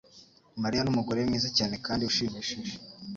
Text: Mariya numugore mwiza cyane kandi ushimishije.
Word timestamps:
Mariya 0.63 0.81
numugore 0.85 1.19
mwiza 1.27 1.49
cyane 1.57 1.75
kandi 1.85 2.03
ushimishije. 2.09 2.73